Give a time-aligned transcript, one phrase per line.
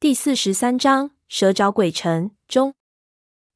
[0.00, 2.72] 第四十三章蛇爪鬼城中，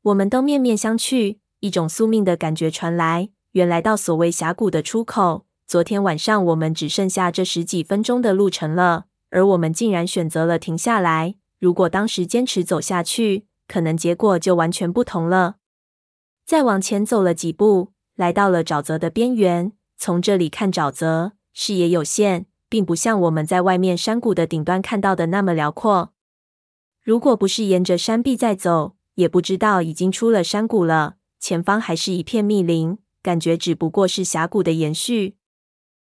[0.02, 3.30] 我们都面面相觑，一种宿命的感觉传来。
[3.52, 11.36] 原来到所谓峡谷的出口，昨天晚上我们只剩下这十几分钟的路程了，而我们竟然选择了停下来。
[11.58, 15.56] 如果当时坚持走下去，可能结果就完全不同了。
[16.44, 19.72] 再往前走了几步，来到了沼泽的边缘。
[19.96, 26.10] 从这里看沼泽，视野有限，并不像我们在外面山谷的顶端看到的那么辽阔。
[27.04, 31.16] 如果不是沿着山壁在走，也不知道已经出了山谷了。
[31.38, 35.36] 前方还是一片密林，感觉只不过是峡谷的延续。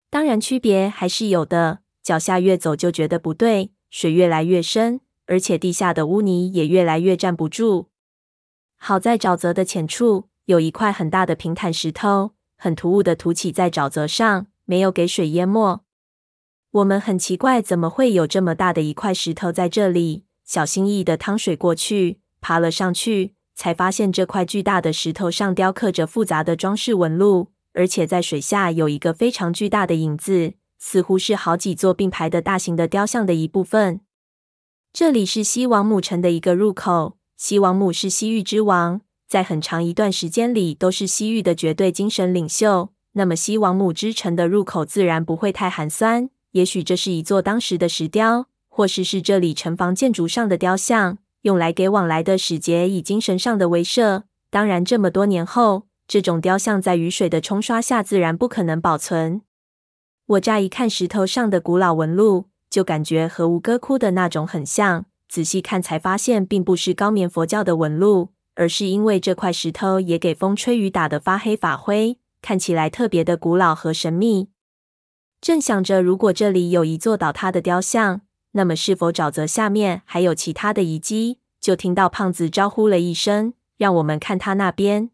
[0.09, 1.81] 当然，区别还是有的。
[2.01, 7.89] 脚下越走就觉得不对，水越来越深，而且地下的污泥也越来越站不住。
[8.77, 15.83] 好在沼泽的浅处有一块很大的平坦石头，很突兀的凸起在沼泽上，没有给水淹没。
[16.71, 20.23] 我们很奇怪，怎么会有这么大的一块石头在这里？
[20.49, 34.01] 小心翼翼的趟水过去，爬了上去，才发现这块巨大的石头上雕刻着复杂的装饰纹路，而且在水下有一个非常巨大的影子，似乎是好几座并排的大型的雕像的一部分。
[34.91, 37.17] 这里是西王母城的一个入口。
[37.37, 42.89] 西王母是西域之王，在很长一段时间里都是西域的绝对精神领袖。
[43.11, 46.31] 那么西王母之城的入口自然不会太寒酸。
[46.53, 48.48] 也许这是一座当时的石雕。
[48.69, 54.23] 或是是这里城防建筑上的雕像，用来给往来的使节以精神上的威慑。
[54.49, 59.41] 当然，这么多年后，这种雕像在雨水的冲刷下，自然不可能保存。
[60.27, 65.05] 我乍一看石头上的古老纹路，就感觉和吴哥窟的那种很像。
[65.27, 74.49] 仔细看才发现，并不是高棉佛教的纹路，而是因为这块石头也给风吹雨打得发黑发灰，看起来特别的古老和神秘。
[75.39, 81.39] 正想着，如果这里有一座倒塌的雕像，那么，是否沼泽下面还有其他的遗迹？
[81.59, 85.11] 就听到胖子招呼了一声，让我们看他那边。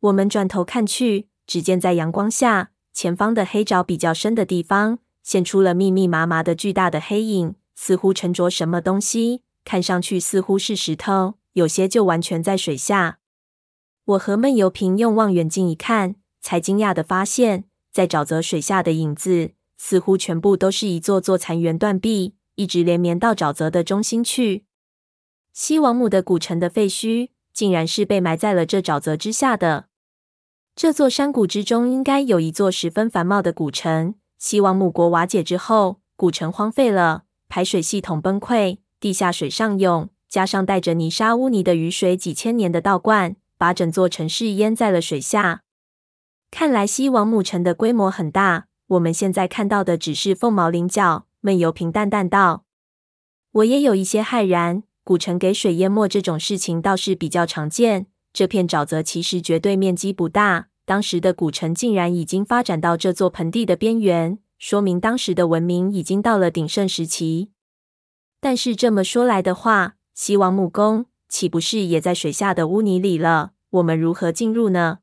[0.00, 13.18] 我们转头看去，只见在阳光下，前方的黑沼比较深的地方，现出了密密麻麻的巨大的黑影，似乎沉着什么东西，看上去似乎是石头，有些就完全在水下。
[14.04, 22.36] 我和闷油瓶用望远镜一看，才惊讶地发现，在沼泽水下的影子，似乎全部都是一座座残垣断壁。
[22.58, 24.64] 一直连绵到沼泽的中心去。
[25.52, 29.86] 西王母的古城的废墟，竟然是被埋在了这沼泽之下的。
[30.74, 34.16] 这座山谷之中，应该有一座十分繁茂的古城。
[34.38, 45.62] 西王母国瓦解之后，古城荒废了，排水系统崩溃，地下水上涌，加上带着泥沙污泥的雨水，几千年的倒灌，把整座城市淹在了水下。
[46.50, 51.27] 看来西王母城的规模很大，我们现在看到的只是凤毛麟角。
[51.40, 52.64] 闷油瓶淡淡道
[53.52, 58.06] ：“我也有一些骇然，古城给水淹没这种事情倒是比较常见。
[58.32, 67.50] 这片沼泽其实绝对面积不大，当时的古城竟然已经发展到这座盆地的边缘，说明当时的文明已经到了鼎盛时期。
[68.40, 73.52] 但是这么说来的话，西王母宫岂不是也在水下的污泥里了？
[73.70, 74.98] 我们如何进入呢？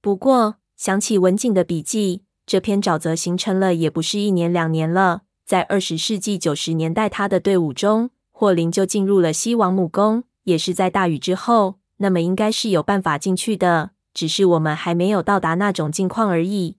[0.00, 11.76] 不过想起文景的笔记，这片沼泽形成了也不是一年两年了。”在二十世纪九十年代，他的队伍中，霍林就进入了西王母宫，也是在大雨之后。
[11.98, 16.78] 那么应该是有办法进去的，只是我们还没有到达那种境况而已。